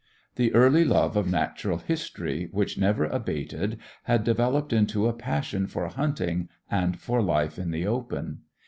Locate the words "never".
2.75-3.05